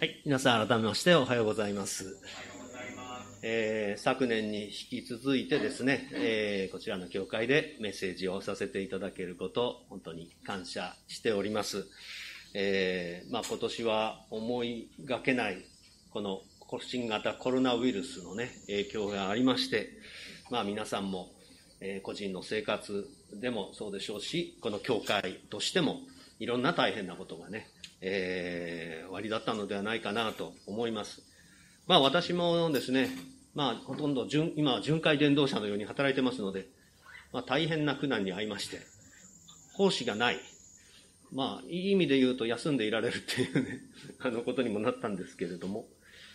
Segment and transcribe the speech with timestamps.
[0.00, 2.16] はい、皆さん改めましておはようございます。
[3.42, 11.84] えー、昨年に引き続いてですね、えー、こちらの教会でメッセージをさせていただけること、本当に感謝しております。
[12.54, 15.64] えー、まあ今年は思いがけない、
[16.12, 16.42] この
[16.80, 19.88] 新型コロナウイルスのね、影響がありまして、
[20.48, 21.32] まあ皆さんも、
[21.80, 26.02] え、個人の生活でもそうでしょうし、この教会としても、
[26.38, 27.68] いろんな大変なことがね、
[28.00, 31.22] えー、終わりだったのではないかなと思います。
[31.86, 33.10] まあ私もですね、
[33.54, 36.66] まあほとんど今は巡回電動車のように働いてますので、
[37.32, 38.78] まあ大変な苦難に遭いまして、
[39.74, 40.38] 奉仕がない。
[41.32, 43.80] まあいい意味で言うと休んでいられるっていうね、
[44.20, 45.88] あのことにもなったんですけれども、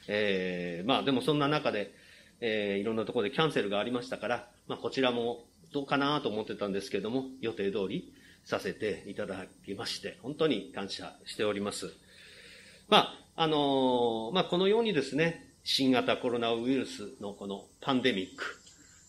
[0.08, 1.94] えー、まあでもそんな中で、
[2.42, 8.14] えー、いろんなところでキャンセルがありましたから、まあこちらもどうかなと思ってたんですけども、予定通り、
[8.46, 11.94] させていただきまして、本当に感謝しております。
[12.88, 18.60] まあ、あのまあ、このようにですね、新型コロナウイルスのこのパンデミック、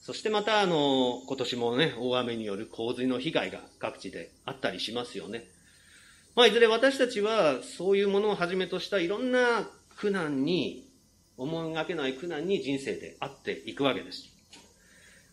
[0.00, 5.44] そしてまた、あの今年もね、大雨による洪水の被害が各地であったりしますよね。
[6.36, 10.90] まあ、いずれ私たちは、そういうものをはじめとしたいろんな苦難に、
[11.36, 14.28] 思いがけない苦難に人生であっていくわけです。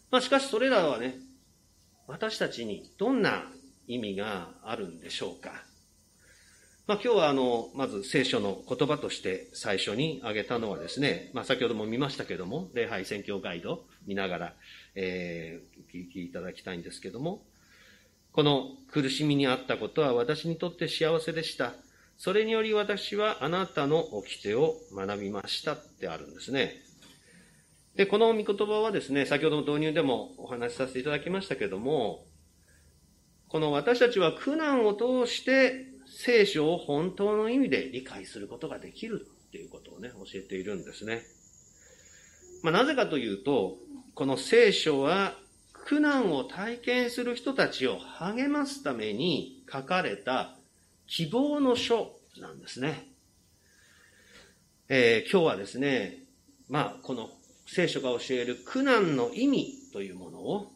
[0.09, 1.16] まあ、しかしそれらはね、
[2.08, 3.44] 私たちにどんな
[3.94, 5.52] 意味があるんでしょうか？
[6.88, 14.53] まあ、今日はあの、まず聖書の言葉として最初に挙げたのはですね、まあ、先ほども見ましたけども、礼拝宣教ガイド見ながら、
[14.95, 17.44] えー、聞いていただきたいんですけども、
[18.31, 21.73] この苦しみにあったことは私にとって幸せでした。
[22.17, 26.81] それにより私はあなたの掟を学びましたってあるんですね。
[27.95, 32.25] で、この御言葉はですね、先ほどの導入でもお話しさせていただきましたけども、
[33.52, 41.23] この私たちは苦難を通して聖書を本当の意味で理解することができるっていうことをね、教えているんですね。
[42.63, 43.75] まあ、なぜかというと、
[44.16, 45.34] この聖書は
[45.73, 50.56] 苦難を体験する人たちを励ますために書かれた
[51.07, 53.06] 希望の書なんですね。
[54.88, 56.19] えー、今日はですね、
[56.69, 57.29] まあ、この
[57.67, 60.72] 聖書が教える苦難の意味というものを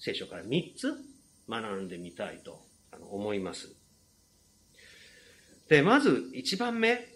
[0.00, 1.09] 聖書から3つ
[1.50, 2.62] 学んでみたいと
[3.10, 3.74] 思います。
[5.68, 7.08] で、まず一番目、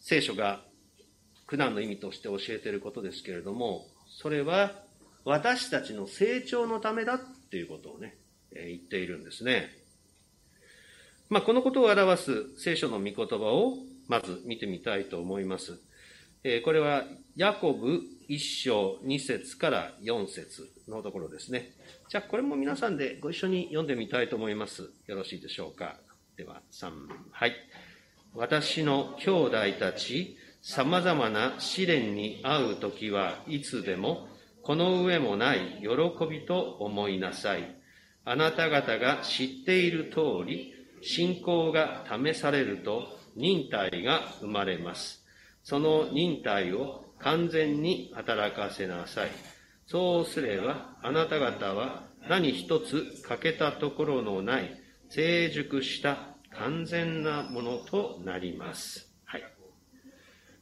[0.00, 0.62] 聖書が
[1.46, 4.72] 苦難の意味として教えていることですけれども、それは
[5.24, 8.16] 私たちの成長のためだっていうことをね、
[8.52, 9.70] 言っているんですね。
[11.28, 13.74] まあ、このことを表す聖書の御言葉を
[14.08, 15.78] まず見てみたいと思います
[16.44, 16.60] え。
[16.60, 17.04] これは、
[17.36, 21.72] ヤコブ1章2節から4節のところですね。
[22.08, 24.90] じゃあ、これも皆さんでご一緒に読んでみたいと思います。
[25.06, 25.96] よろしいでしょうか？
[26.38, 26.90] では、3、
[27.30, 27.52] はい。
[28.34, 34.26] 私の兄弟たち、様々な試練に遭うときはいつでも、
[34.62, 37.76] この上もない喜びと思いなさい。
[38.24, 45.22] あなた方が知っている通り、信仰が試されると忍耐が生まれます。
[45.62, 49.30] その忍耐を完全に働かせなさい。
[49.90, 54.70] そうすれば、あなた方は何一つ欠けたところのない
[55.08, 59.10] 成熟した完全なものとなります。
[59.24, 59.44] はい。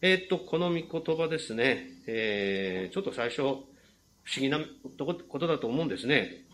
[0.00, 3.64] えー、っと、この御言葉ですね、えー、ちょっと最初、不思
[4.36, 4.60] 議な
[5.28, 6.44] ことだと思うんですね。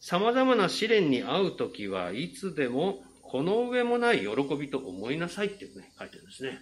[0.00, 6.50] 様々な試練に遭うときはいつでもこの上もない喜びと思いなさいってね、書いてるんですね。
[6.50, 6.58] ね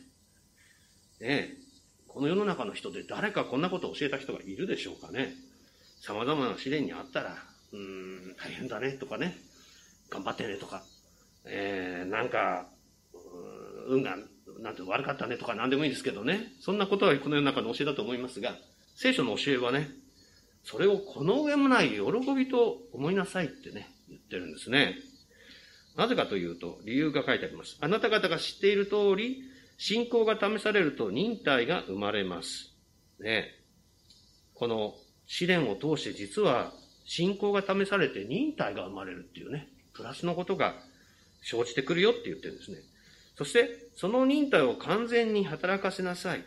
[1.20, 1.56] え、
[2.08, 5.34] この世の中の人で誰かこんなことを教えた人がいるでしょうかね。
[6.04, 7.36] 様々な試練にあったら、
[7.72, 9.36] うん、大変だねとかね、
[10.10, 10.82] 頑張ってねとか、
[11.44, 12.66] えー、なんか、
[13.88, 14.16] 運が、
[14.60, 18.56] なんて悪かったねとか何でもいいですけどね、そんなことはこの世の中の教えだと思いますが、
[18.96, 19.90] 聖書の教えはね、
[20.64, 22.00] それをこの上もない喜
[22.34, 24.96] びと思いなさいってね、言ってるんですね。
[25.96, 27.78] なぜかというと、理由が書いてあります。
[27.80, 29.42] あなた方が知っている通り、
[29.78, 32.72] 信仰が試されると忍耐が生まれます。
[33.20, 33.50] ね。
[34.54, 34.94] この
[35.26, 36.72] 試練を通して実は
[37.04, 40.74] 信仰が試されて忍耐が生まれるっていうね、プラスのことが
[41.42, 42.78] 生じてくるよって言ってるんですね。
[43.36, 46.44] そして、その忍耐を完全に働かせなさい。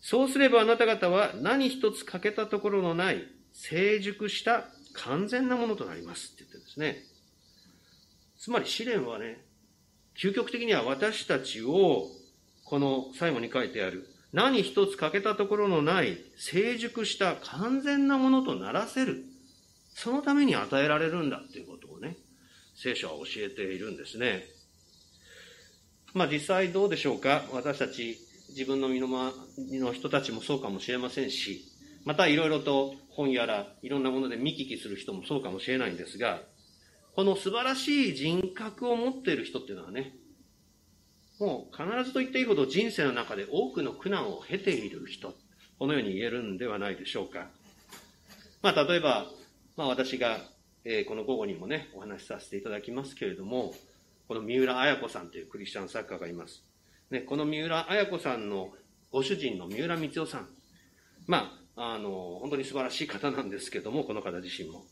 [0.00, 4.64] そうすればあなた方は何一つ欠けたところのない成熟した
[4.94, 7.04] 完全なものとなりますって言ってるんですね。
[8.38, 9.44] つまり試練はね、
[10.16, 12.06] 究極的には私たちを、
[12.64, 19.24] この最後に書いてある、何一つ欠けたところのない成熟した完全なものとならせる。
[19.94, 22.16] そのために与えられるんだっていうことをね、
[22.76, 24.44] 聖書は教えているんですね。
[26.14, 27.42] まあ実際どうでしょうか？
[27.52, 28.18] 私たち
[28.50, 29.32] 自分の身の回
[29.70, 31.64] りの人たちもそうかもしれませんし、
[32.04, 36.42] またいろいろと本やらいろんなもので見聞きする人もそうかもしれないんですが、
[37.16, 40.14] この素晴らしい人格を持っている人っていうのはね、
[41.38, 45.34] もう必ずと言っていいほど人生の中で多くの苦難を経ている人、
[45.78, 47.46] このように言えるんではないでしょうか。
[48.62, 49.26] まあ例えば、
[49.76, 50.38] まあ私が、
[50.84, 53.74] えー、この午後にもね、お話しさせていただきますけれども、
[54.26, 56.64] この三浦綾子さんというクリスチャン作家がいます。
[57.10, 58.72] ね、この三浦綾子さんの
[59.10, 60.48] ご主人の三浦光代さん。
[61.26, 64.84] まあ、あの、本当に素晴らしい方なんですけども、この方自身も。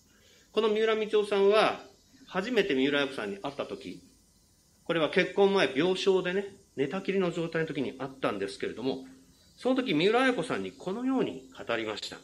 [0.52, 1.84] この三浦光代さんは、
[2.28, 4.00] 初めて三浦綾子さんに会った時、
[4.86, 9.04] これは結婚前病床でね、寝たきりの状態の時に会ったんですけれども、
[9.56, 12.18] その時三浦綾子さんにこのように語りました。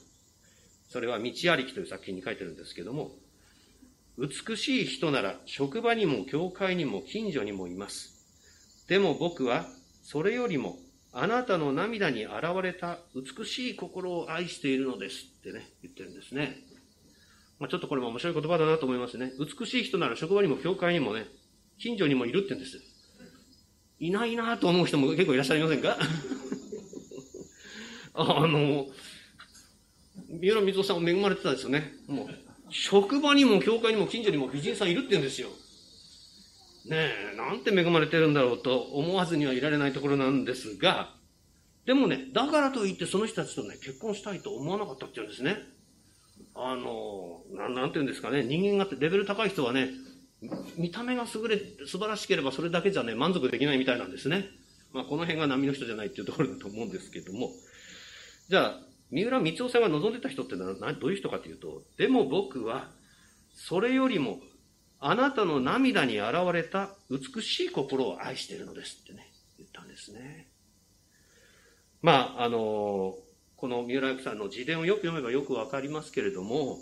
[0.88, 3.12] それは道ありきという作品に書いてるんですけども、
[4.18, 8.12] 美しい人なら職場にも教会にも近所にもいます。
[8.86, 9.66] でも僕は
[10.02, 10.76] それよりも
[11.12, 12.32] あなたの涙に現
[12.62, 16.58] れた美しい心を愛しているのですってね、言ってるんですね。
[17.58, 19.32] まあ、ちょっとこれも面白い言葉だなと思いますね。
[19.38, 21.26] 美しい人なら職場にも教会にもね、
[21.78, 22.80] 近所にもいるって言うんです。
[23.98, 25.98] いないなと思う人も結構いらっしゃいませんか？
[28.14, 28.86] あの、
[30.28, 31.94] 三浦水戸さんも恵まれてたんですよね。
[32.06, 32.28] もう、
[32.70, 35.48] 職場にも教会にも近所にも美人さんいるって言うんですよ。
[36.86, 41.14] ねえ、なんて恵まれてるんだろうと思わずにはいられないところなんですが、
[41.86, 45.56] でもね、だからといってその人たちとね、結婚したいと思わなかったって言うんですね。
[46.54, 49.90] あの、ななんて言うんですかね、人間がレベル高い人はね、
[50.76, 54.46] 見た目が優れ、素晴らしければそれだけじゃね、満足できないみたいなんですね。
[54.92, 57.50] まあ、この辺が波の人じゃないっていうところだと思うんですけども。
[58.48, 58.80] じゃあ、
[59.10, 62.90] 三浦光雄さんが望んでた人ってのはどういう人かというと、でも僕は、
[63.54, 64.40] それよりも
[65.04, 70.48] あなたの涙に現れた美しい心を愛しているのですってね、言ったんですね。
[72.00, 73.16] まあ、あの、
[73.56, 76.78] この三浦彩子さんの自伝をよく読めばよくわかりますけれども、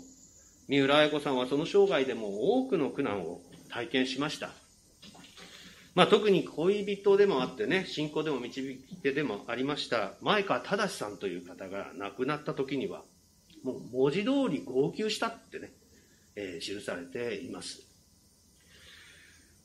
[0.67, 3.41] 三浦彩子さんはその生涯でも多くの苦難を
[3.71, 4.51] 体験しました。
[5.93, 13.03] まあ、特に恋人でもあってね、信仰でも導き手でもありました、前川正さんという方が亡くなった時には、
[13.63, 15.71] もう文字通り号泣したってね、
[16.35, 17.81] えー、記されています。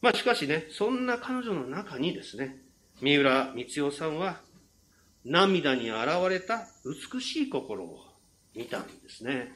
[0.03, 2.57] まあしかしね、そんな彼女の中にですね、
[3.01, 4.41] 三浦光代さんは
[5.25, 6.67] 涙に現れた
[7.13, 8.05] 美しい心を
[8.55, 9.53] 見たんですね。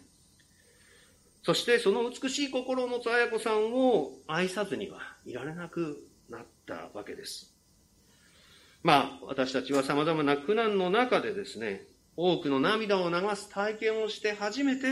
[1.42, 7.54] そしてその美しい心を持つ綾子さんを愛さずにはいられなくなったわけです。
[8.82, 14.86] まあ私たちは様々な苦難の中でですね、多くの涙を流す体験をして初めて、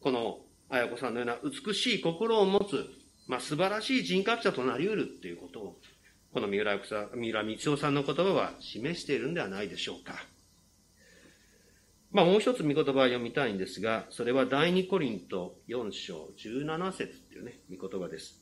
[0.00, 0.38] この
[0.68, 2.86] 綾子さんのような美しい心を持つ
[3.26, 5.76] まあ、素晴らしい人格者となり得るっていうことを、
[6.32, 6.78] この三浦
[7.14, 10.14] 三浦光夫さんの言葉は示しているんではないでしょうか。
[12.16, 18.40] まあ、もう一つ見言葉を読みたいんですが、それは第二コリント4章17節っていうね、見言葉です。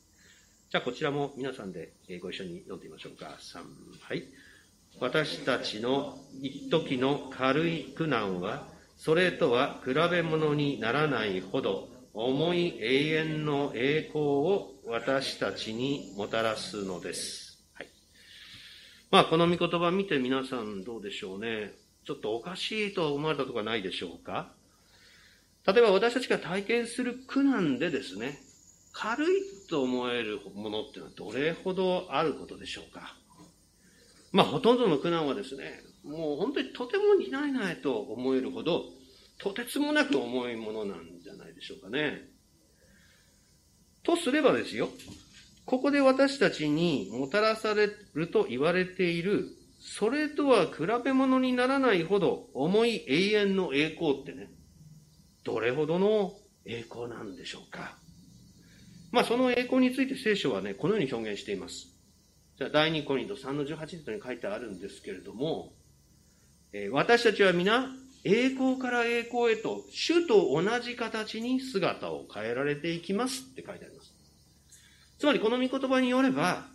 [0.71, 1.91] じゃあ、こちらも皆さんで
[2.21, 3.35] ご一緒に読んでみましょうか。
[3.37, 3.59] 3、
[3.99, 4.23] はい。
[5.01, 17.61] 私たちの一時の軽い苦難は、それとは比べ物にならないほど重い永遠の栄光を私たちにもたらすのです。
[17.73, 17.87] はい。
[19.11, 21.73] まあ、この御言葉見て皆さんどうでしょうね。
[22.05, 24.51] ちょっとおかしいと思われたとかないでしょうか？
[25.65, 28.39] 例えば私たちが体験する苦難でですね、
[28.93, 33.15] 軽いと思えるものっていうのはどれほどあることでしょうか？
[34.31, 38.83] まあ、ほとんどの苦難はですね、もう本当にとても担えないと思えるほど、
[39.39, 42.29] とてつもなく重いものなんじゃないでしょうかね。
[44.03, 44.89] とすればですよ、
[45.65, 49.49] ここで私たちにもたらされると言われている、
[49.87, 54.49] それとは比べ物にならないほど重い永遠の栄光ってね、
[55.43, 56.33] どれほどの
[56.65, 57.95] 栄光なんでしょうか。
[59.11, 61.95] まあその栄光について聖書はね、このように表現しています。
[62.57, 65.73] じゃあ第2コリント3の18節に書いてあるんですけれども、
[66.73, 67.87] えー、私たちは皆
[68.23, 74.11] 栄光から栄光へと、主と同じ形に姿を変えられていきますって書いてあります。
[75.19, 76.65] つまりこの御言葉によれば、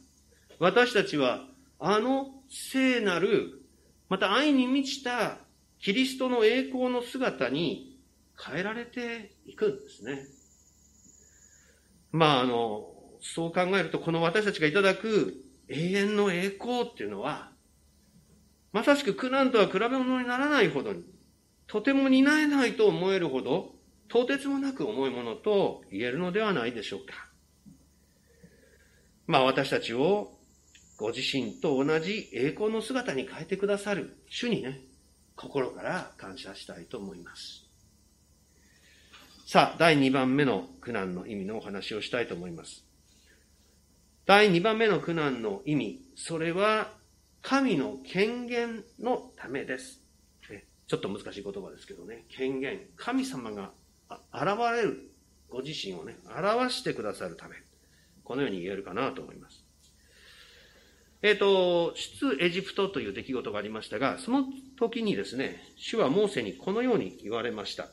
[0.61, 1.45] 私たちは
[1.81, 3.63] あの聖なる、
[4.09, 5.39] また愛に満ちた
[5.79, 7.99] キリストの栄光の姿に
[8.37, 10.27] 変えられていくんですね。
[12.11, 17.53] まああの、そう考えるとこの私たちがいただく永遠の栄光っていうのは、
[18.73, 21.05] まさしく苦難とは比べ物にならないほどに、
[21.69, 23.77] とても担えないと思えるほど、
[24.09, 27.31] とてつもなく重いものと言えるのではないでしょうか。
[29.29, 30.40] まあ私たちを
[31.01, 34.83] ご自身と同じ栄光の姿に変えてくださる主にね、
[35.35, 37.65] 心から感謝したいと思います。
[39.47, 42.85] さあ、第2番目の苦難の意味のお話をしたいと思います。
[44.27, 46.93] 第2番目の苦難の意味、それは
[47.41, 50.03] 神の権限のためです。
[50.87, 53.71] ちょっと難しい言葉ですけどね、権限、神様が
[54.35, 55.11] 現れる、
[55.49, 57.57] ご自身をね、表してくださるため、
[58.23, 59.60] このように言えるかなと思います。
[61.23, 64.45] えっ、ー、と、出エジプトという出来事がありましたが、その
[64.79, 67.89] 時にですね、主はモーセにこのように言われました。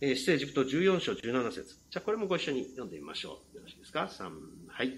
[0.00, 3.56] えー、出エジプト14章17節じゃあこれもご一緒に読んでみましょう。
[3.56, 4.30] よろしいですか ?3、
[4.68, 4.92] はい。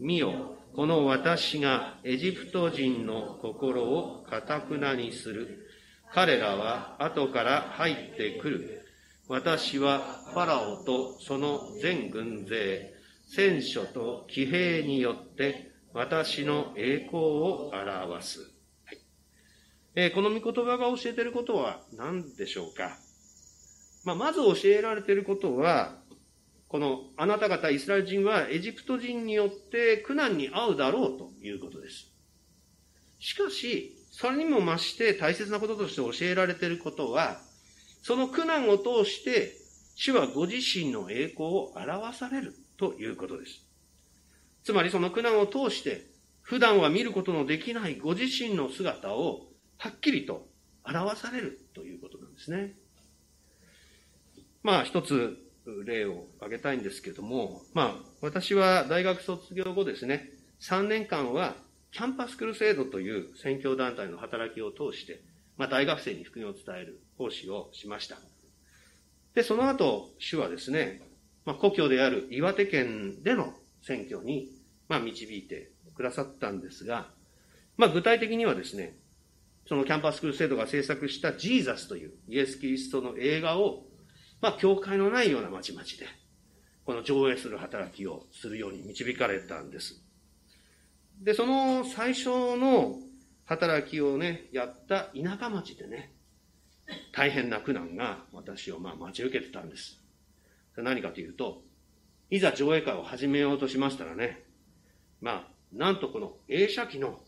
[0.00, 5.68] 見よ、この私がエジプト人の心をかたくなにする。
[6.12, 8.86] 彼らは後から入ってくる。
[9.28, 10.00] 私は
[10.32, 12.94] ファラオとその全軍勢、
[13.26, 18.40] 戦書と騎兵によって私の栄光を表す。
[18.84, 18.98] はい
[19.94, 22.98] えー、この御言葉が教えていることは何でしょうか、
[24.04, 26.00] まあ、まず教えられていることは、
[26.66, 32.10] このあなた方イスラエル人はエジプト人によって苦難に遭うだろうということです。
[33.20, 37.40] しかし、それにも増して大切なこととして教えられていることは、
[38.02, 39.52] その苦難を通して、
[39.94, 43.73] 主はご自身の栄光を表されるということです。
[44.64, 46.06] つまりその苦難を通して、
[46.40, 50.46] 普段は見ることのできないご自身の姿をはっきりと
[50.84, 52.74] 表されるということなんですね。
[54.62, 55.36] まあ一つ
[55.84, 60.30] 例を挙げたいんですけども、まあ私は大学卒業後ですね、
[60.60, 61.54] 3年間は
[61.92, 65.22] キャンパスクル制度という宣教団体の働きを通して、
[65.58, 68.16] まあ大学生に福音を伝える奉仕をしました。
[69.34, 71.02] で、その後、主はですね、
[71.44, 73.52] まあ、故郷である岩手県での
[73.86, 74.50] 選挙に、
[74.88, 77.08] まあ、導いてくださったんですが、
[77.76, 78.96] まあ、具体的にはですね、
[79.66, 83.84] そのキャンパスクール制度が制作したジーザスというイエス・キリストの映画を、
[84.40, 86.06] まあ、教会のないような町々で、
[86.84, 90.02] この上映する働きをするように導かれたんです。
[91.20, 92.98] で、その最初の
[93.46, 96.12] 働きをね、やった田舎町でね、
[97.12, 100.00] 大変な苦難が私をまあ待ち受けてたんです。
[100.76, 101.62] 何かというと、
[102.30, 104.44] いざ上映会を始めようとしましたらね、
[105.20, 107.20] まあ、なんとこの映写機の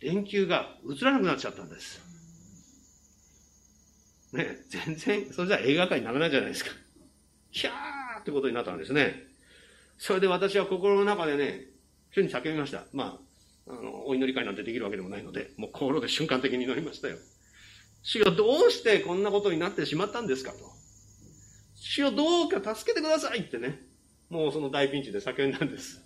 [0.00, 2.00] 電球が映らなくなっちゃったんです。
[4.32, 6.70] ね、全然、それじゃ映画界にならないじゃないですか。
[7.50, 9.14] ひゃーってことになったんですね。
[9.96, 11.66] それで私は心の中でね、
[12.12, 12.84] 主に叫びました。
[12.92, 13.20] ま
[13.68, 17.16] あ、あの、お祈り会なんてできるわけでもないので、もう心で瞬間的に祈りましたよ。
[18.02, 20.58] 主よ、どうしてこんなことになってしまったんですかと。
[21.76, 23.80] 主よ、どうか助けてくださいってね。
[24.34, 26.02] もうその大ピンチで叫んだんです。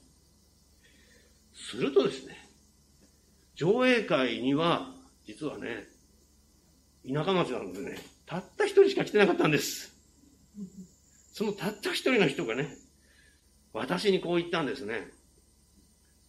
[1.55, 2.37] するとですね、
[3.55, 4.93] 上映会には、
[5.27, 5.87] 実はね、
[7.11, 9.97] 田舎町なのでね、たった一人しか来てなかったんです。
[11.33, 12.77] そのたった一人の人がね、
[13.73, 15.09] 私にこう言ったんですね。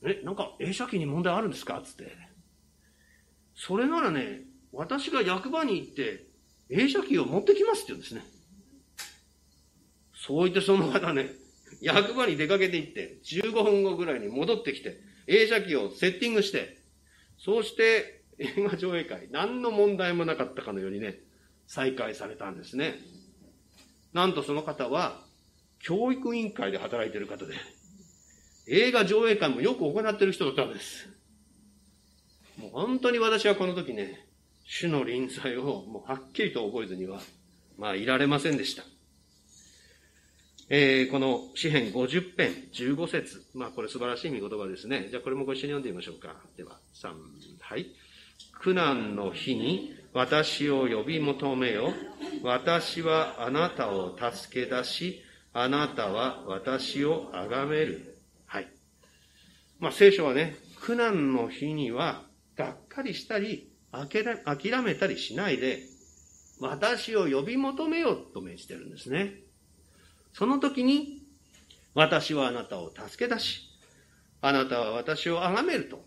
[0.03, 1.81] え、なんか映写機に問題あるんですか？
[1.83, 2.15] つって。
[3.55, 6.23] それならね、私が役場に行って
[6.69, 8.23] 映写機を持ってきますって言うんですね。
[10.15, 11.29] そう言ってその方ね、
[11.81, 16.77] 役場に出かけて行って、15分後ぐらいに戻ってきて、映写機をセッティングして、
[17.37, 21.19] そうして映画上映会、何の問題もなかったかのようにね、
[21.67, 22.95] 再開されたんですね。
[24.13, 25.21] なんとその方は、
[25.79, 27.55] 教育委員会で働いている方で、
[28.67, 31.09] 映画上映会もよく行っている人だったんです。
[32.57, 34.27] もう本当に私はこの時ね、
[34.65, 37.21] 主の臨在をもうはっきりと覚えずには、
[37.77, 38.83] まあいられませんでした。
[40.71, 45.07] えー、この詩編50編15節まあこれ素晴らしい見言葉ですね。
[45.09, 46.35] じゃあこれもご一緒に読んでみましょうか。
[46.57, 47.09] では、3、
[47.59, 47.87] はい。
[48.61, 51.91] 苦難の日に私を呼び求めよ。
[52.43, 55.23] 私はあなたを助け出し、
[55.53, 58.19] あなたは私を崇める。
[58.45, 58.67] はい。
[59.79, 65.79] まあ聖書はね、苦難の日にはがっかりしたり、諦めたりしないで、
[66.59, 69.48] 私を呼び求めよと命じてるんですね。
[70.33, 71.23] その時に、
[71.93, 73.69] 私はあなたを助け出し、
[74.41, 76.01] あなたは私を崇めると、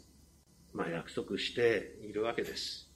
[0.73, 2.89] まあ、約束しているわけです。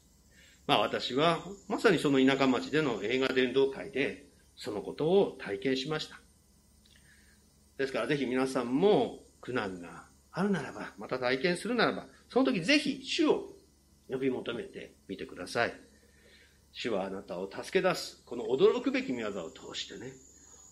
[0.66, 6.20] まあ私はまさにその田舎町での映画伝道会でそのことを体験しました。
[7.78, 13.54] ですからぜひ皆さんも苦難があるならば、また体験するならば、その時ぜひ主を
[14.08, 15.74] 呼び求めてみてください。
[16.72, 20.12] 主はあなたを助け出す、この驚くべき宮沢を通してね、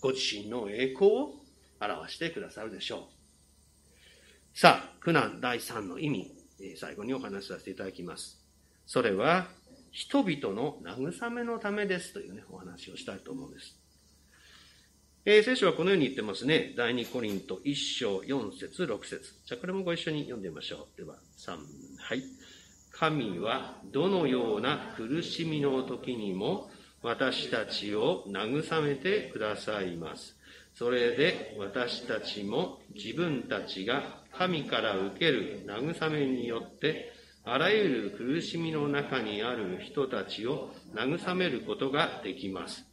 [0.04, 1.34] ご自身の栄光を
[1.80, 3.08] 表してくださるでしょ
[4.54, 4.58] う。
[4.58, 6.30] さあ、苦難第3の意味。
[6.76, 8.38] 最後にお話しさせていただきます。
[8.84, 9.46] それは、
[9.92, 13.78] 人々の慰めのためですというね、お話をしたいと思うんです。
[15.24, 16.74] えー、聖書はこのように言ってますね。
[16.76, 20.98] 第2コリント1章4節6節じゃあこれもご一緒に読んでみましょう。
[20.98, 21.56] では、3、
[21.96, 22.22] はい。
[22.90, 26.68] 神はどのような苦しみの時にも
[27.04, 30.34] 私たちを慰めてくださいます。
[30.74, 37.12] それで私たちも自分たちが神から受ける慰めによって
[37.44, 42.86] あらゆる苦しみの中にある人たちを慰めることができます。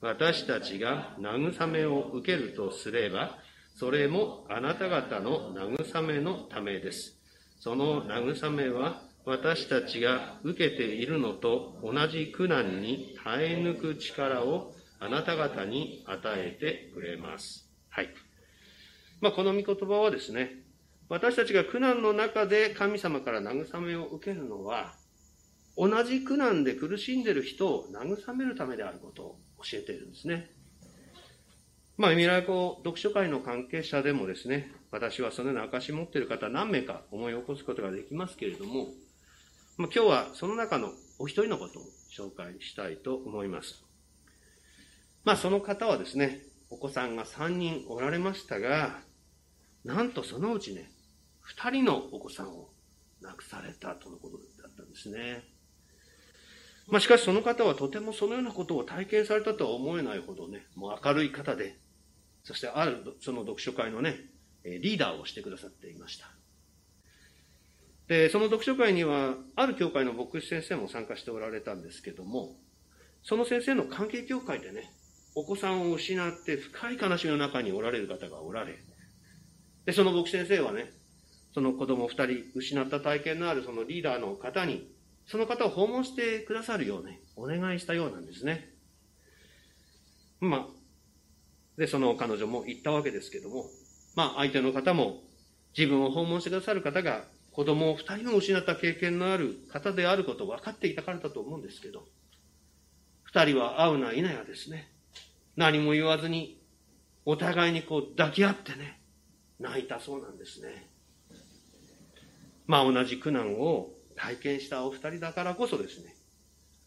[0.00, 3.36] 私たちが慰めを受けるとすれば、
[3.74, 7.16] それもあなた方の慰めのためです。
[7.58, 17.68] その慰めは私たちが受けているのと同じ苦難に耐え抜く力をあなた方に与えてくれます。
[17.88, 18.08] はい。
[19.20, 20.52] まあ、この御言葉はですね、
[21.08, 24.94] 私たちが苦難の中で神様から慰めを受けるのは、
[25.76, 30.52] 同じ苦難で苦しんでいる人を慰めるためであることを教えているんですね。
[31.96, 38.86] まあ、未来語読書会の関係者でもですね、私はそのような証持っている方何名か思い起こすことができますけれども、
[39.76, 43.84] まあ、今日はその中のお一人のことを紹介したいと思います。
[45.22, 46.40] まあ、その方はですね、
[46.70, 49.00] お子さんが3人おられましたが、
[49.84, 50.90] なんとそのうちね、
[51.58, 52.70] 2人のお子さんを
[53.20, 55.44] 亡くされたとのことだったんですね。
[56.88, 61.76] まあ、しかしその方はとてもそのようなことを体験されたとは思えないほどね、もう明るい方で、
[62.44, 64.20] そしてあるその読書会のね、
[64.64, 66.35] リーダーをしてくださっていました。
[68.08, 72.56] で、その読書会には、ある教会の牧師先生も参加しておられたんですけども、
[73.22, 74.92] その先生の関係教会でね、
[75.34, 78.78] お子さんを失って深い悲しみの中におられる方がおられ、
[79.84, 80.92] で、その牧師先生はね、
[81.52, 84.88] その子供二人失った体験のあるそのリーダーの方に、
[85.26, 88.70] その方を訪問してくださるようね、お願いしたようなんですね。
[90.40, 90.66] まあ、
[91.76, 93.64] で、その彼女も言ったわけですけども、
[94.14, 95.24] まあ、相手の方も
[95.76, 97.24] 自分を訪問してくださる方が
[97.56, 102.04] 子供を二人も失った経験のある方であることを分かっていたからだと思うんですけど、
[103.24, 104.92] 二人は会うな否やですね、
[105.56, 106.60] 何も言わずに、
[107.24, 109.00] お互いにこう抱き合ってね、
[109.58, 110.90] 泣いたそうなんですね。
[112.66, 116.14] まあ同じ苦難を体験したお二人だからこそですね、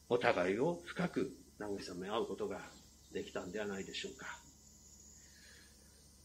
[0.08, 2.60] お互いを深く慰め合うことが
[3.12, 4.28] できたんではないでしょうか。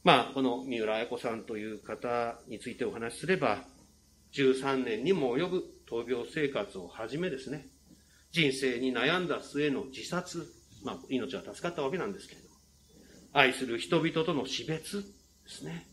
[0.03, 3.73] まあ、この三浦綾子さんという方についてお話しすれば、
[4.35, 7.69] 13年にも及ぶ闘病生活をはじめですね、
[8.33, 10.47] 人生に悩んだ末の自殺、
[10.83, 12.55] まあ、命は助かったわけなんですけれども、
[13.33, 15.09] 愛する人々との死別で
[15.47, 15.87] すね。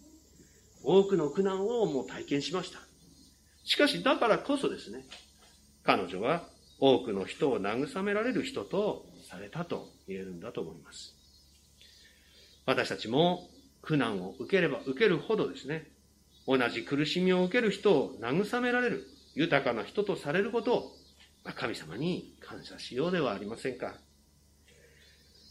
[0.84, 2.80] 多くの苦難をもう体験しました。
[3.64, 5.06] しかし、だからこそですね、
[5.84, 6.48] 彼女は
[6.80, 11.16] 多くの人を慰められる人とされたと言えるんだと思います。
[12.66, 13.48] 私たちも
[13.82, 15.92] 苦難を受ければ受けるほどですね、
[16.48, 20.92] 同じ苦しみを受ける人を慰められる豊かな人とされることを、
[21.44, 23.96] ま、神様に感謝しようではありませんか。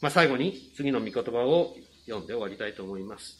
[0.00, 1.76] まあ、最後に次の御言葉を
[2.06, 3.38] 読んで終わりたいと思います。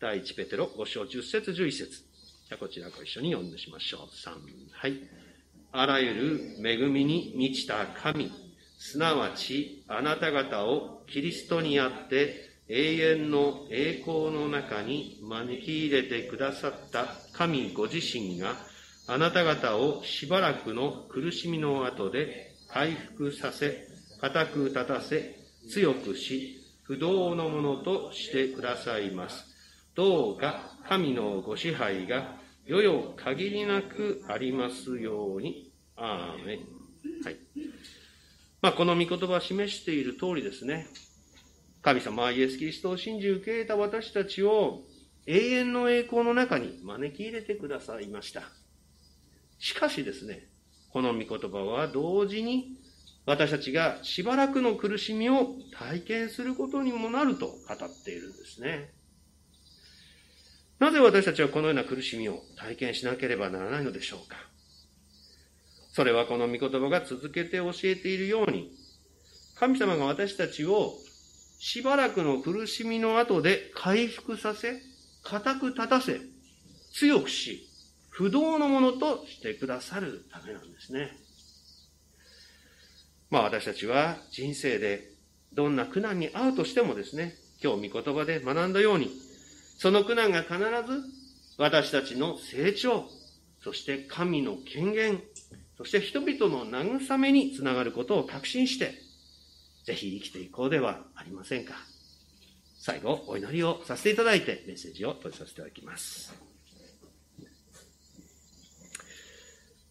[0.00, 2.04] 第一ペテロ5章10節11節
[2.48, 4.00] じゃこちらご一緒に読んでしましょう。
[4.06, 4.32] 3、
[4.72, 4.98] はい。
[5.70, 8.30] あらゆる恵みに満ちた神、
[8.78, 17.04] すなわちあなた方をキリストにあって永遠の栄光の中に招き入れてくださった
[17.34, 18.54] 神ご自身が
[19.06, 23.86] あなた方をしばらくの苦しみの後で回復させ、
[24.22, 25.36] 固く立たせ、
[25.68, 29.44] 強くし、不動のものとしてくださいます。
[29.94, 35.70] どうか神のご支配が世々限りなくありますように。
[35.94, 36.58] アーメン。
[37.22, 37.36] はい。
[38.62, 40.86] まあ、この御言葉を示している通りですね。
[41.82, 44.82] 神様はイエス・キリストを信じ受け入れた私たちを
[45.26, 48.42] 永遠の栄光の中に招き入れてくださいました。
[49.58, 50.46] しかしですね、
[50.90, 52.76] この御言葉は同時に
[53.26, 58.90] 私たちがしばらくの苦しみを体験することにもなると語っているんですね。
[60.78, 64.36] なぜ私たちはこのような苦しみを体験しなければならないのでしょうか
[65.92, 68.72] それはこの御言葉が続けて教えているように、
[69.56, 70.94] 神様が私たちを
[71.64, 74.82] しばらくの苦しみの後で回復させ、
[75.22, 76.20] 固く立たせ、
[76.92, 77.68] 強くし、
[78.10, 81.12] 不動のものとしてくださるためなんですね。
[83.30, 85.12] まあ私たちは人生で
[85.52, 89.12] どんな苦難に遭うとしてもですね、今日御言葉で学んだように、
[89.78, 90.64] その苦難が必ず
[91.58, 93.08] 私たちの成長、
[93.62, 95.22] そして神の権限、
[95.78, 99.11] そして人々の慰めにつながることを確信して、
[99.84, 101.74] ぜひ生きていこうではありませんか。
[102.78, 106.34] 最後、お祈りをさせていただいて、メッセージを閉じさせていただきます。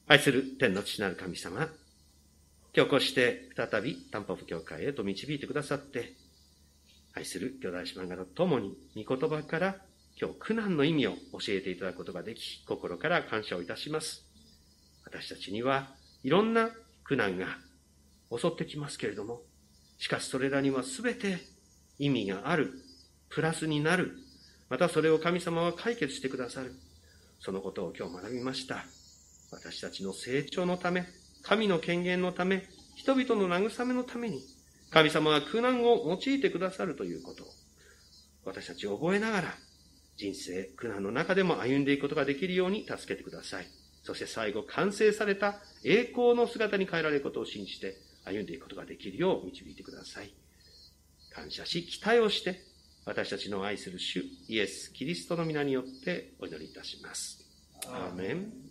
[0.07, 1.69] 愛する天の父なる神様、
[2.75, 6.13] 今日こうして再びタンポポ教会へと導いてくださって、
[7.13, 9.75] 愛する兄弟姉妹方と共に、御言葉から
[10.19, 14.25] 今日苦難の意味を教えていただくことができ、心から感謝をいたします。
[15.05, 15.89] 私たちには
[16.23, 16.71] いろんな
[17.03, 17.47] 苦難が
[18.37, 19.41] 襲ってきますけれども、
[20.01, 21.37] しかしそれらには全て
[21.99, 22.73] 意味がある、
[23.29, 24.17] プラスになる、
[24.67, 26.73] またそれを神様は解決してくださる。
[27.39, 28.83] そのことを今日学びました。
[29.51, 31.05] 私たちの成長のため、
[31.43, 32.63] 神の権限のため、
[32.95, 34.41] 人々の慰めのために、
[34.89, 37.47] 神様は苦難を用いてくださるということを、
[38.43, 39.53] 私たち覚えながら、
[40.17, 43.67] 人生、苦難の中でも歩んでいくことができるように助けてください。
[44.01, 50.31] そして最後、完成された栄光の姿に変えられることを信じて歩んでいくことができるよう導いてください。
[51.31, 52.61] 感謝し、期待をして、
[53.05, 57.43] 私たちの愛する主、イエス・キリストの皆によってお祈りいたします。
[57.87, 58.70] アーメン